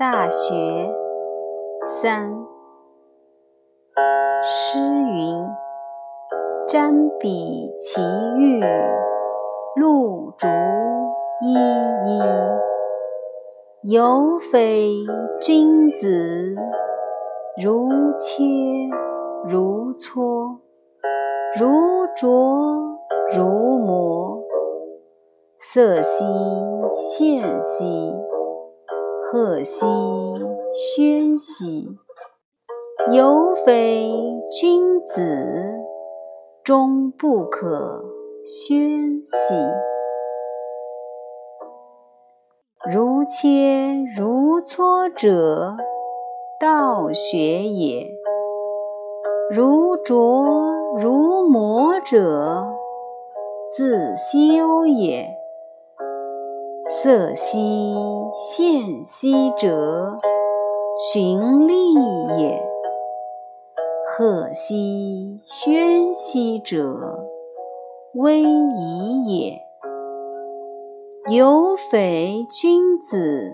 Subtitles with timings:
[0.00, 0.54] 大学
[1.84, 2.32] 三
[4.42, 5.46] 诗云：
[6.66, 8.00] 瞻彼其
[8.38, 8.62] 玉，
[9.76, 10.46] 露竹
[11.42, 12.22] 依依。
[13.82, 14.88] 犹非
[15.42, 16.56] 君子，
[17.62, 18.42] 如切
[19.46, 20.60] 如磋，
[21.60, 22.96] 如琢
[23.36, 23.44] 如
[23.78, 24.40] 磨。
[25.58, 26.24] 色兮
[26.94, 28.14] 宪兮，
[29.32, 29.86] 赫兮
[30.72, 31.96] 宣兮。
[33.12, 34.12] 犹非
[34.50, 35.22] 君子，
[36.64, 38.04] 终不可
[38.44, 39.54] 宣兮。
[42.90, 45.76] 如切如磋者，
[46.60, 48.08] 道学也；
[49.52, 52.66] 如琢如磨者，
[53.76, 55.39] 自修也。
[57.02, 57.94] 色兮
[58.34, 60.18] 宪兮者，
[61.14, 62.62] 循吏也；
[64.04, 67.26] 赫兮喧兮者，
[68.12, 69.58] 威仪也。
[71.34, 73.50] 犹匪君子，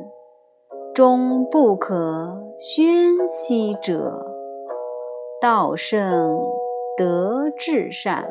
[0.92, 4.26] 终不可喧兮者，
[5.40, 6.36] 道圣
[6.98, 8.28] 德至善，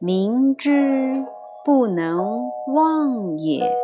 [0.00, 1.24] 民之
[1.64, 2.42] 不能
[2.74, 3.83] 忘也。